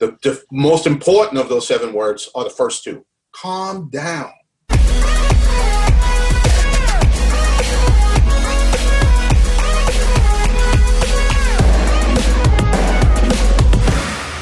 [0.00, 4.32] The, the most important of those seven words are the first two calm down.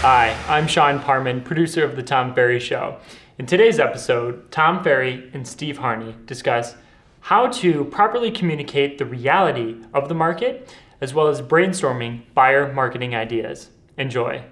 [0.00, 2.98] Hi, I'm Sean Parman, producer of The Tom Ferry Show.
[3.36, 6.76] In today's episode, Tom Ferry and Steve Harney discuss
[7.18, 13.16] how to properly communicate the reality of the market as well as brainstorming buyer marketing
[13.16, 13.70] ideas.
[13.96, 14.44] Enjoy.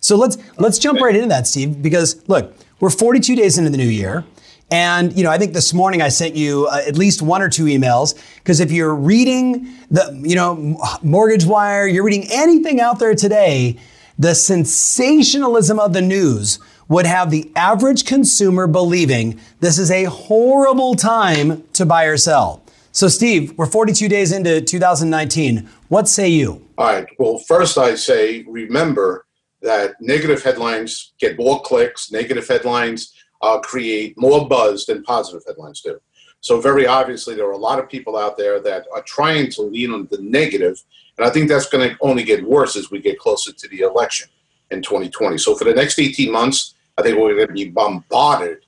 [0.00, 3.76] So let's let's jump right into that, Steve, because look, we're 42 days into the
[3.76, 4.24] new year.
[4.70, 7.48] And you know, I think this morning I sent you uh, at least one or
[7.48, 12.98] two emails because if you're reading the, you know, Mortgage Wire, you're reading anything out
[12.98, 13.76] there today,
[14.18, 20.94] the sensationalism of the news would have the average consumer believing this is a horrible
[20.94, 22.62] time to buy or sell.
[22.92, 25.68] So, Steve, we're 42 days into 2019.
[25.88, 26.64] What say you?
[26.78, 27.06] All right.
[27.18, 29.23] Well, first, I say remember
[29.64, 35.80] that negative headlines get more clicks, negative headlines uh, create more buzz than positive headlines
[35.80, 35.98] do.
[36.40, 39.62] So, very obviously, there are a lot of people out there that are trying to
[39.62, 40.82] lean on the negative,
[41.16, 43.80] and I think that's going to only get worse as we get closer to the
[43.80, 44.28] election
[44.70, 45.38] in 2020.
[45.38, 48.58] So, for the next 18 months, I think we're going to be bombarded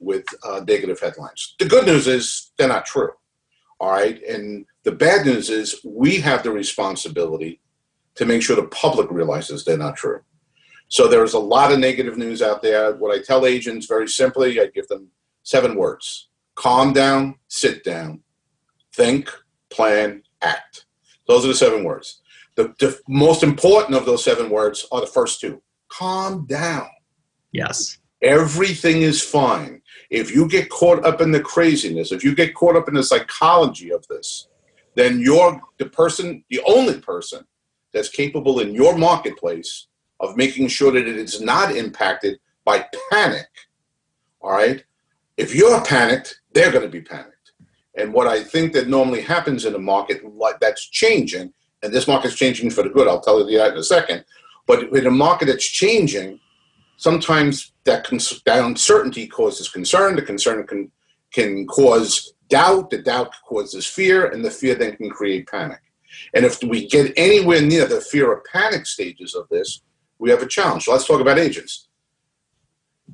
[0.00, 1.54] with uh, negative headlines.
[1.58, 3.10] The good news is they're not true.
[3.80, 4.22] All right.
[4.22, 7.60] And the bad news is we have the responsibility
[8.14, 10.20] to make sure the public realizes they're not true.
[10.88, 12.94] So there's a lot of negative news out there.
[12.94, 15.08] What I tell agents very simply, I give them
[15.42, 18.20] seven words calm down, sit down,
[18.94, 19.28] think,
[19.70, 20.86] plan, act.
[21.26, 22.20] Those are the seven words.
[22.54, 26.88] The, the most important of those seven words are the first two calm down.
[27.52, 27.98] Yes.
[28.22, 29.82] Everything is fine.
[30.10, 33.02] If you get caught up in the craziness, if you get caught up in the
[33.02, 34.48] psychology of this,
[34.94, 37.44] then you're the person, the only person
[37.92, 39.88] that's capable in your marketplace
[40.20, 43.48] of making sure that it is not impacted by panic.
[44.40, 44.84] All right?
[45.36, 47.52] If you're panicked, they're going to be panicked.
[47.96, 51.52] And what I think that normally happens in a market like that's changing,
[51.82, 54.24] and this market's changing for the good, I'll tell you that in a second.
[54.66, 56.40] But in a market that's changing,
[56.96, 60.16] sometimes that, cons- that uncertainty causes concern.
[60.16, 60.90] The concern can,
[61.32, 62.90] can cause doubt.
[62.90, 65.80] The doubt causes fear, and the fear then can create panic.
[66.34, 69.82] And if we get anywhere near the fear or panic stages of this,
[70.18, 70.88] we have a challenge.
[70.88, 71.88] Let's talk about agents.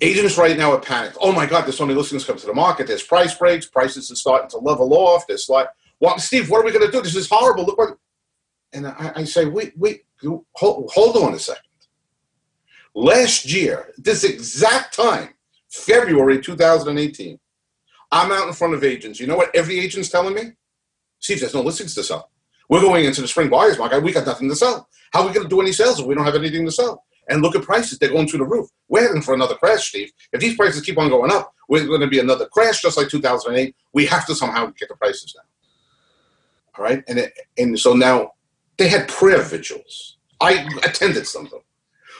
[0.00, 1.18] Agents right now are panicked.
[1.20, 2.86] Oh my God, there's so many listings come to the market.
[2.86, 3.66] There's price breaks.
[3.66, 5.26] Prices are starting to level off.
[5.26, 5.68] There's like,
[5.98, 7.02] well, Steve, what are we going to do?
[7.02, 7.64] This is horrible.
[7.64, 7.98] Look what.
[8.72, 10.04] And I, I say, wait, wait,
[10.54, 11.62] hold, hold on a second.
[12.94, 15.30] Last year, this exact time,
[15.68, 17.38] February 2018,
[18.12, 19.20] I'm out in front of agents.
[19.20, 20.52] You know what every agent's telling me?
[21.18, 22.30] Steve, there's no listings to sell.
[22.70, 24.02] We're going into the spring buyers market.
[24.02, 24.88] We got nothing to sell.
[25.12, 27.04] How are we going to do any sales if we don't have anything to sell?
[27.28, 28.70] And look at prices; they're going through the roof.
[28.88, 30.12] We're heading for another crash, Steve.
[30.32, 33.08] If these prices keep on going up, we're going to be another crash, just like
[33.08, 33.74] 2008.
[33.92, 35.44] We have to somehow get the prices down.
[36.78, 38.32] All right, and it, and so now
[38.78, 40.18] they had prayer vigils.
[40.40, 41.60] I attended some of them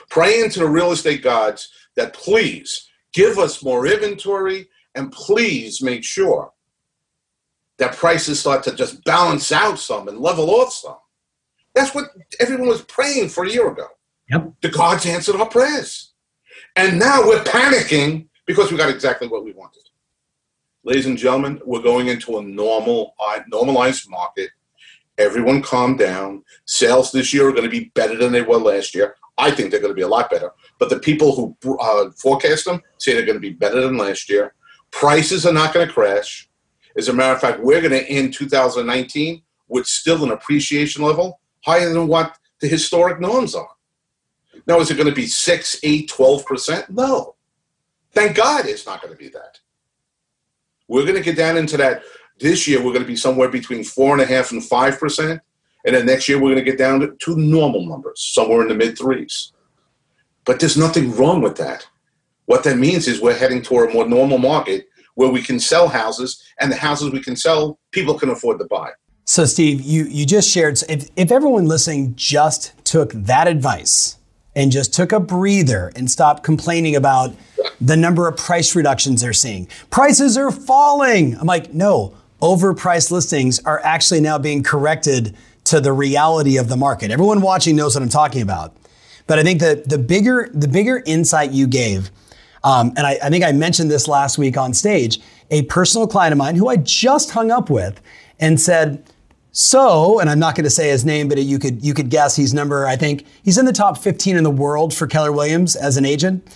[0.09, 6.03] praying to the real estate gods that please give us more inventory and please make
[6.03, 6.51] sure
[7.81, 10.97] that prices start to just balance out some and level off some.
[11.73, 13.87] That's what everyone was praying for a year ago.
[14.29, 14.53] Yep.
[14.61, 16.13] The gods answered our prayers.
[16.75, 19.81] And now we're panicking because we got exactly what we wanted.
[20.83, 24.51] Ladies and gentlemen, we're going into a normal, uh, normalized market.
[25.17, 26.43] Everyone calm down.
[26.65, 29.15] Sales this year are going to be better than they were last year.
[29.39, 30.51] I think they're going to be a lot better.
[30.77, 34.29] But the people who uh, forecast them say they're going to be better than last
[34.29, 34.53] year.
[34.91, 36.47] Prices are not going to crash.
[36.97, 41.39] As a matter of fact, we're going to end 2019 with still an appreciation level
[41.63, 43.69] higher than what the historic norms are.
[44.67, 46.89] Now, is it going to be 6, 8, 12%?
[46.89, 47.35] No.
[48.13, 49.59] Thank God it's not going to be that.
[50.87, 52.03] We're going to get down into that.
[52.39, 55.41] This year, we're going to be somewhere between 4.5 and 5%.
[55.85, 58.67] And then next year, we're going to get down to, to normal numbers, somewhere in
[58.67, 59.53] the mid threes.
[60.45, 61.87] But there's nothing wrong with that.
[62.45, 65.87] What that means is we're heading toward a more normal market where we can sell
[65.87, 68.91] houses, and the houses we can sell, people can afford to buy.
[69.25, 74.17] So, Steve, you, you just shared, if, if everyone listening just took that advice
[74.55, 77.33] and just took a breather and stopped complaining about
[77.79, 81.37] the number of price reductions they're seeing, prices are falling.
[81.37, 85.35] I'm like, no, overpriced listings are actually now being corrected
[85.65, 87.11] to the reality of the market.
[87.11, 88.75] Everyone watching knows what I'm talking about.
[89.27, 92.11] But I think that the bigger, the bigger insight you gave,
[92.63, 95.19] um, and I, I think I mentioned this last week on stage,
[95.49, 98.01] a personal client of mine who I just hung up with
[98.39, 99.03] and said,
[99.51, 102.35] So, and I'm not going to say his name, but you could you could guess
[102.35, 102.85] he's number.
[102.85, 106.05] I think he's in the top 15 in the world for Keller Williams as an
[106.05, 106.47] agent.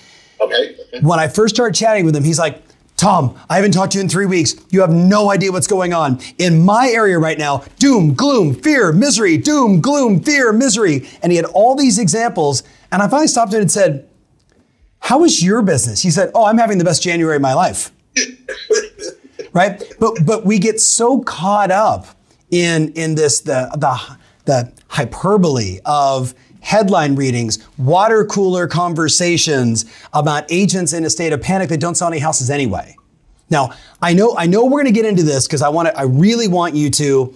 [0.41, 0.75] Okay.
[0.75, 0.99] okay.
[1.01, 2.61] When I first started chatting with him, he's like,
[2.97, 4.55] Tom, I haven't talked to you in three weeks.
[4.69, 6.19] You have no idea what's going on.
[6.37, 11.05] In my area right now, doom, gloom, fear, misery, doom, gloom, fear, misery.
[11.21, 12.63] And he had all these examples.
[12.93, 14.07] And I finally stopped him and said,
[15.05, 16.01] How is your business?
[16.01, 17.91] He said, Oh, I'm having the best January of my life.
[19.53, 19.83] right?
[19.99, 22.07] But but we get so caught up
[22.49, 30.91] in in this the the the hyperbole of headline readings, water cooler conversations about agents
[30.91, 32.95] in a state of panic that don't sell any houses anyway.
[33.51, 35.95] Now, I know I know we're going to get into this because I want to
[35.95, 37.31] I really want you to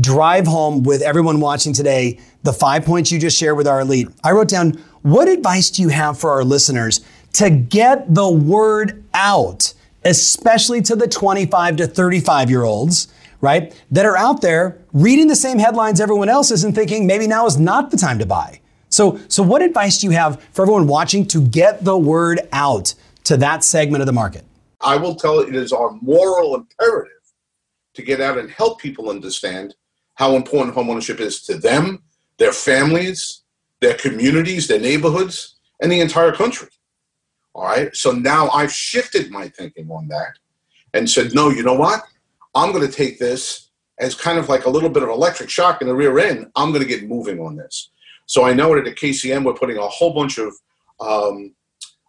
[0.00, 4.08] drive home with everyone watching today the five points you just shared with our elite.
[4.24, 4.72] I wrote down
[5.02, 7.00] what advice do you have for our listeners
[7.34, 9.74] to get the word out,
[10.04, 13.12] especially to the 25 to 35 year olds
[13.42, 17.26] right, that are out there reading the same headlines everyone else is and thinking maybe
[17.26, 18.58] now is not the time to buy.
[18.88, 22.94] So, so what advice do you have for everyone watching to get the word out
[23.24, 24.44] to that segment of the market?
[24.80, 27.12] I will tell it is our moral imperative
[27.94, 29.74] to get out and help people understand
[30.14, 32.02] how important homeownership is to them,
[32.38, 33.42] their families,
[33.80, 36.68] their communities, their neighborhoods, and the entire country.
[37.54, 37.94] All right.
[37.94, 40.38] So now I've shifted my thinking on that
[40.94, 42.02] and said, no, you know what?
[42.54, 45.82] I'm going to take this as kind of like a little bit of electric shock
[45.82, 46.50] in the rear end.
[46.56, 47.90] I'm going to get moving on this.
[48.26, 50.54] So I know that at KCM, we're putting a whole bunch of
[51.00, 51.54] um,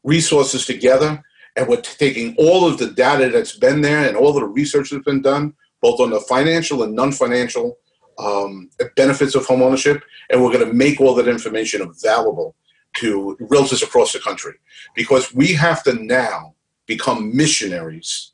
[0.03, 1.21] resources together
[1.55, 4.89] and we're taking all of the data that's been there and all of the research
[4.89, 7.77] that's been done, both on the financial and non financial
[8.18, 12.56] um, benefits of homeownership, and we're going to make all that information available
[12.95, 14.54] to realtors across the country
[14.95, 16.54] because we have to now
[16.86, 18.31] become missionaries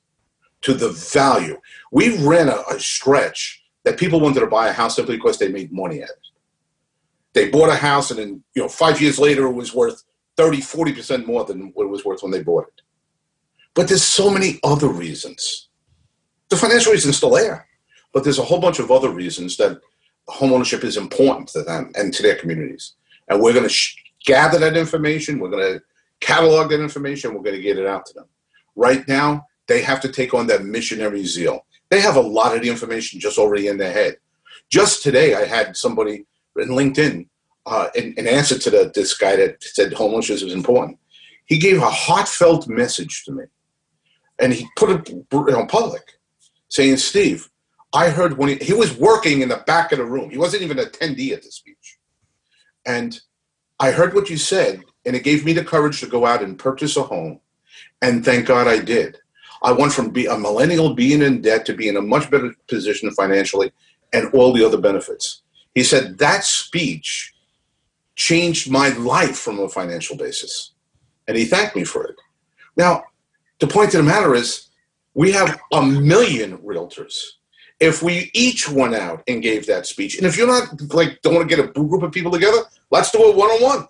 [0.62, 1.60] to the value.
[1.92, 5.48] We ran a, a, stretch that people wanted to buy a house simply because they
[5.48, 6.28] made money at it.
[7.34, 10.04] They bought a house and then, you know, five years later it was worth
[10.36, 12.82] 30, 40% more than what it was worth when they bought it.
[13.74, 15.70] But there's so many other reasons.
[16.50, 17.68] The financial reason is still there,
[18.14, 19.80] but there's a whole bunch of other reasons that
[20.28, 22.94] homeownership is important to them and to their communities.
[23.28, 23.96] And we're going to sh-
[24.26, 25.40] gather that information.
[25.40, 25.82] We're going to
[26.20, 27.34] catalog that information.
[27.34, 28.26] We're going to get it out to them.
[28.76, 31.66] Right now, they have to take on that missionary zeal.
[31.90, 34.18] They have a lot of the information just already in their head.
[34.70, 36.26] Just today, I had somebody
[36.58, 37.28] in LinkedIn,
[37.66, 40.98] uh, in, in, answer to the, this guy that said homelessness is important.
[41.46, 43.44] He gave a heartfelt message to me,
[44.38, 46.04] and he put it on public,
[46.70, 47.49] saying, "Steve,
[47.94, 50.30] I heard when he, he was working in the back of the room.
[50.30, 51.98] He wasn't even an attendee at the speech,
[52.86, 53.20] and
[53.80, 56.60] I heard what you said, and it gave me the courage to go out and
[56.60, 57.40] purchase a home,
[58.02, 59.18] and thank God I did."
[59.62, 62.54] I went from be a millennial being in debt to being in a much better
[62.68, 63.72] position financially
[64.14, 65.42] and all the other benefits.
[65.76, 67.34] He said that speech
[68.16, 70.72] changed my life from a financial basis.
[71.28, 72.16] And he thanked me for it.
[72.76, 73.04] Now,
[73.60, 74.68] the point of the matter is,
[75.14, 77.16] we have a million realtors.
[77.80, 81.36] If we each went out and gave that speech, and if you're not like don't
[81.36, 82.60] want to get a group of people together,
[82.92, 83.88] let's do it one on one.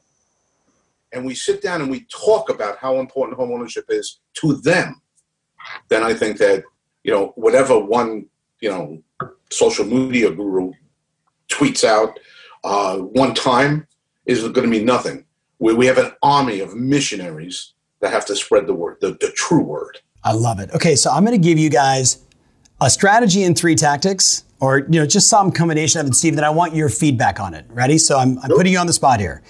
[1.12, 5.02] And we sit down and we talk about how important homeownership is to them
[5.90, 6.64] then I think that
[7.04, 8.26] you know whatever one
[8.62, 9.02] you know
[9.52, 10.72] social media guru
[11.50, 12.20] tweets out
[12.64, 13.88] uh, one time
[14.26, 15.26] is going to mean nothing.
[15.58, 19.32] We, we have an army of missionaries that have to spread the word, the, the
[19.36, 20.00] true word.
[20.24, 20.70] I love it.
[20.76, 22.24] Okay, so I'm going to give you guys
[22.82, 26.36] a strategy and three tactics, or you know, just some combination of it, Steve.
[26.36, 27.66] Then I want your feedback on it.
[27.70, 27.98] Ready?
[27.98, 29.42] So I'm, I'm putting you on the spot here.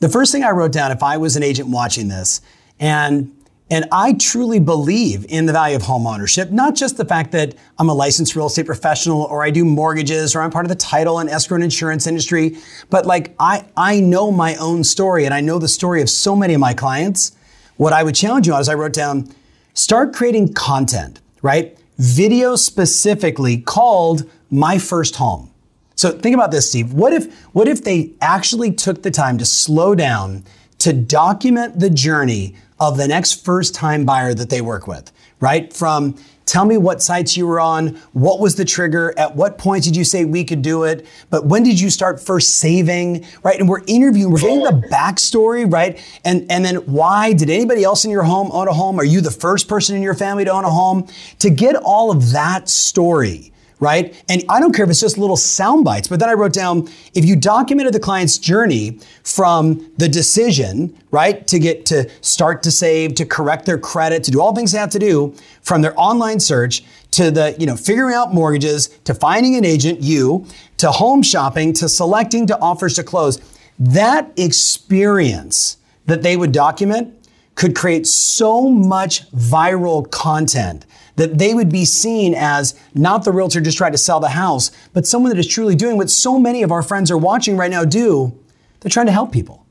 [0.00, 2.40] The first thing I wrote down, if I was an agent watching this,
[2.78, 3.32] and
[3.68, 7.56] and I truly believe in the value of home ownership, not just the fact that
[7.78, 10.76] I'm a licensed real estate professional or I do mortgages or I'm part of the
[10.76, 12.58] title and escrow and insurance industry,
[12.90, 16.36] but like I, I know my own story and I know the story of so
[16.36, 17.32] many of my clients.
[17.76, 19.34] What I would challenge you on is I wrote down,
[19.74, 21.76] start creating content, right?
[21.98, 25.50] Video specifically called My First Home.
[25.94, 26.92] So think about this, Steve.
[26.92, 30.44] What if, what if they actually took the time to slow down
[30.78, 35.10] to document the journey of the next first time buyer that they work with,
[35.40, 35.72] right?
[35.72, 39.84] From tell me what sites you were on, what was the trigger, at what point
[39.84, 43.58] did you say we could do it, but when did you start first saving, right?
[43.58, 46.00] And we're interviewing, we're getting the backstory, right?
[46.24, 48.98] And and then why did anybody else in your home own a home?
[48.98, 51.06] Are you the first person in your family to own a home?
[51.40, 54.22] To get all of that story right?
[54.28, 56.88] And I don't care if it's just little sound bites, but then I wrote down
[57.14, 62.70] if you documented the client's journey from the decision, right, to get to start to
[62.70, 65.98] save, to correct their credit, to do all things they have to do from their
[66.00, 70.46] online search to the, you know, figuring out mortgages, to finding an agent, you,
[70.78, 73.40] to home shopping, to selecting, to offers to close.
[73.78, 77.12] That experience that they would document
[77.56, 80.86] could create so much viral content
[81.16, 84.70] that they would be seen as not the realtor just trying to sell the house,
[84.92, 87.70] but someone that is truly doing what so many of our friends are watching right
[87.70, 88.38] now do.
[88.80, 89.66] They're trying to help people,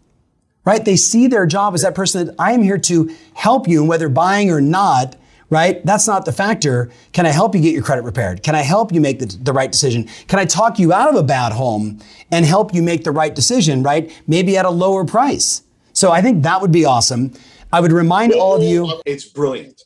[0.65, 0.83] right?
[0.83, 4.09] They see their job as that person that I am here to help you, whether
[4.09, 5.15] buying or not,
[5.51, 5.85] right?
[5.85, 6.89] That's not the factor.
[7.13, 8.41] Can I help you get your credit repaired?
[8.41, 10.09] Can I help you make the, the right decision?
[10.27, 11.99] Can I talk you out of a bad home
[12.31, 14.11] and help you make the right decision, right?
[14.25, 15.61] Maybe at a lower price.
[15.93, 17.31] So I think that would be awesome.
[17.75, 19.01] I would remind all of you.
[19.05, 19.83] It's brilliant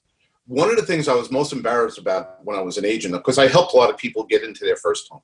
[0.50, 3.38] one of the things I was most embarrassed about when I was an agent, because
[3.38, 5.22] I helped a lot of people get into their first home.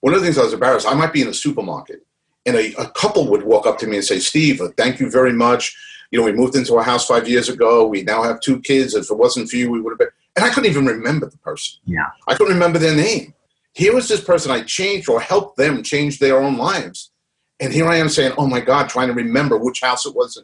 [0.00, 2.04] One of the things I was embarrassed, I might be in a supermarket
[2.44, 5.08] and a, a couple would walk up to me and say, Steve, uh, thank you
[5.08, 5.76] very much.
[6.10, 7.86] You know, we moved into a house five years ago.
[7.86, 8.94] We now have two kids.
[8.94, 10.08] If it wasn't for you, we would have been.
[10.34, 11.78] And I couldn't even remember the person.
[11.84, 12.10] Yeah.
[12.26, 13.32] I couldn't remember their name.
[13.74, 17.12] Here was this person I changed or helped them change their own lives.
[17.60, 20.36] And here I am saying, oh my God, trying to remember which house it was.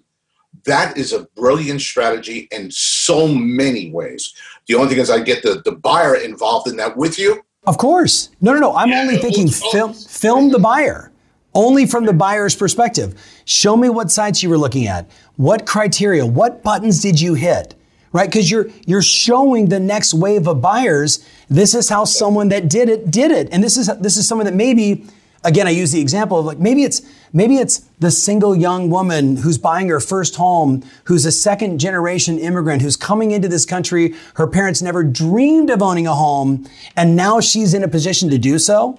[0.64, 4.34] That is a brilliant strategy in so many ways.
[4.66, 7.42] The only thing is, I get the, the buyer involved in that with you.
[7.66, 8.30] Of course.
[8.40, 8.74] No, no, no.
[8.74, 11.12] I'm yeah, only thinking film, film the buyer,
[11.54, 13.20] only from the buyer's perspective.
[13.44, 15.10] Show me what sites you were looking at.
[15.36, 16.24] What criteria?
[16.24, 17.74] What buttons did you hit?
[18.12, 18.28] Right?
[18.28, 21.24] Because you're you're showing the next wave of buyers.
[21.48, 24.46] This is how someone that did it did it, and this is this is someone
[24.46, 25.06] that maybe
[25.44, 29.36] again, I use the example of like maybe it's maybe it's the single young woman
[29.36, 34.14] who's buying her first home, who's a second generation immigrant, who's coming into this country.
[34.34, 38.38] Her parents never dreamed of owning a home, and now she's in a position to
[38.38, 38.98] do so.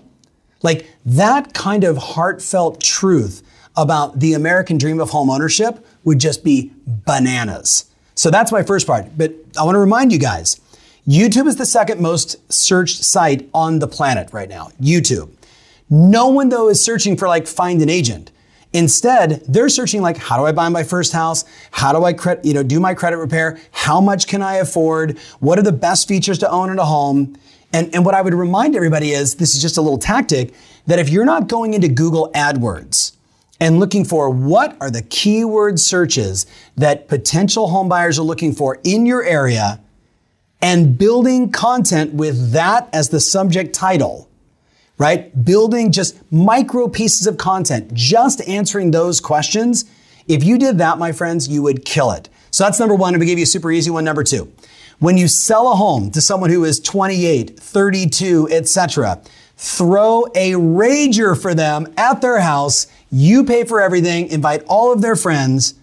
[0.63, 3.43] Like that kind of heartfelt truth
[3.75, 7.85] about the American dream of home ownership would just be bananas.
[8.15, 9.17] So that's my first part.
[9.17, 10.59] But I want to remind you guys
[11.07, 14.69] YouTube is the second most searched site on the planet right now.
[14.79, 15.31] YouTube.
[15.91, 18.31] No one though is searching for like find an agent.
[18.73, 21.43] Instead, they're searching like, how do I buy my first house?
[21.71, 23.59] How do I you know, do my credit repair?
[23.71, 25.19] How much can I afford?
[25.39, 27.35] What are the best features to own in a home?
[27.73, 30.53] And, and what I would remind everybody is this is just a little tactic
[30.87, 33.15] that if you're not going into Google AdWords
[33.59, 36.45] and looking for what are the keyword searches
[36.77, 39.81] that potential home buyers are looking for in your area
[40.61, 44.29] and building content with that as the subject title,
[45.01, 45.43] right?
[45.43, 49.85] Building just micro pieces of content, just answering those questions.
[50.27, 52.29] If you did that, my friends, you would kill it.
[52.51, 53.15] So that's number one.
[53.15, 54.03] I'm gonna give you a super easy one.
[54.03, 54.53] Number two,
[54.99, 59.19] when you sell a home to someone who is 28, 32, etc.,
[59.57, 62.85] throw a rager for them at their house.
[63.09, 65.73] You pay for everything, invite all of their friends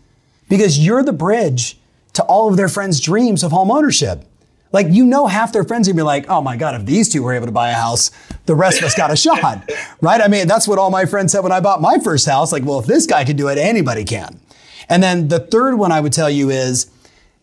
[0.48, 1.76] because you're the bridge
[2.12, 4.27] to all of their friends' dreams of home ownership.
[4.72, 7.08] Like, you know, half their friends are gonna be like, oh my God, if these
[7.08, 8.10] two were able to buy a house,
[8.46, 9.70] the rest of us got a shot,
[10.00, 10.20] right?
[10.20, 12.52] I mean, that's what all my friends said when I bought my first house.
[12.52, 14.40] Like, well, if this guy can do it, anybody can.
[14.88, 16.90] And then the third one I would tell you is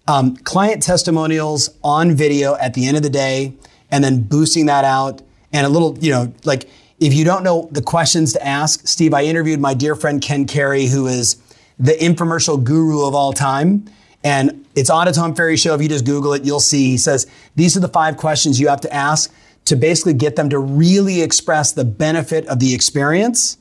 [0.07, 3.53] um, client testimonials on video at the end of the day,
[3.91, 5.21] and then boosting that out.
[5.53, 9.13] And a little, you know, like if you don't know the questions to ask, Steve,
[9.13, 11.37] I interviewed my dear friend Ken Carey, who is
[11.79, 13.85] the infomercial guru of all time.
[14.25, 15.75] And it's on a Tom Ferry show.
[15.75, 16.89] If you just Google it, you'll see.
[16.89, 19.31] He says, these are the five questions you have to ask
[19.65, 23.59] to basically get them to really express the benefit of the experience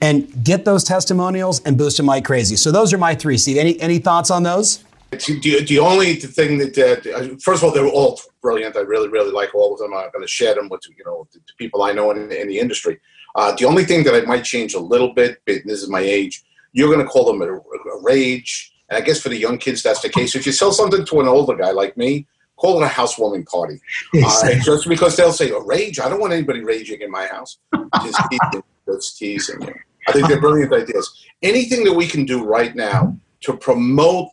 [0.00, 2.56] and get those testimonials and boost them like crazy.
[2.56, 3.38] So those are my three.
[3.38, 4.82] Steve, any, any thoughts on those?
[5.12, 8.76] The, the only thing that, uh, first of all, they were all brilliant.
[8.76, 9.94] I really, really like all of them.
[9.94, 12.58] I'm going to share them with you know the people I know in, in the
[12.58, 12.98] industry.
[13.36, 16.42] Uh, the only thing that I might change a little bit, this is my age,
[16.72, 19.82] you're going to call them a, a rage, and I guess for the young kids,
[19.82, 20.34] that's the case.
[20.34, 23.80] If you sell something to an older guy like me, call it a housewarming party.
[24.22, 25.98] Uh, just because they'll say, oh, rage.
[25.98, 27.56] I don't want anybody raging in my house.
[28.02, 28.62] Just teasing.
[28.86, 29.74] Just teasing you.
[30.06, 31.10] I think they're brilliant ideas.
[31.40, 34.28] Anything that we can do right now to promote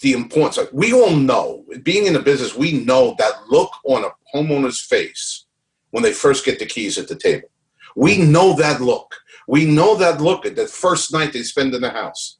[0.00, 0.58] the importance.
[0.58, 4.82] Like we all know, being in the business, we know that look on a homeowner's
[4.82, 5.46] face
[5.90, 7.48] when they first get the keys at the table.
[7.96, 9.14] We know that look.
[9.48, 12.37] We know that look at the first night they spend in the house.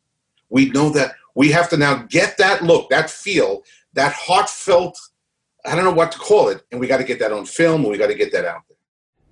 [0.50, 3.62] We know that we have to now get that look, that feel,
[3.94, 4.98] that heartfelt,
[5.64, 7.82] I don't know what to call it, and we got to get that on film
[7.82, 8.76] and we got to get that out there.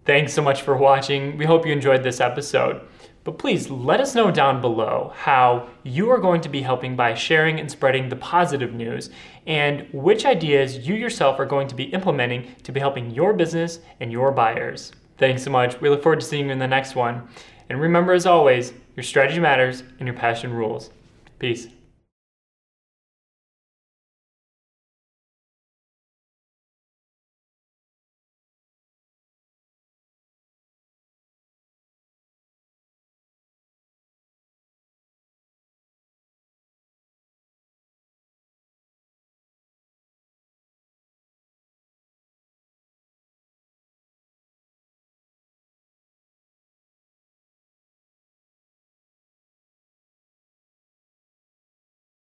[0.05, 1.37] Thanks so much for watching.
[1.37, 2.83] We hope you enjoyed this episode.
[3.25, 7.15] But please let us know down below how you are going to be helping by
[7.15, 9.11] sharing and spreading the positive news
[9.49, 13.81] and which ideas you yourself are going to be implementing to be helping your business
[13.99, 14.93] and your buyers.
[15.19, 15.81] Thanks so much.
[15.81, 17.27] We look forward to seeing you in the next one.
[17.69, 20.91] And remember, as always, your strategy matters and your passion rules.
[21.39, 21.76] Peace.